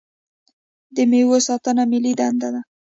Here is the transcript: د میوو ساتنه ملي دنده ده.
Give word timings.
د 0.95 0.97
میوو 1.09 1.37
ساتنه 1.47 1.83
ملي 1.91 2.13
دنده 2.19 2.49
ده. 2.53 2.61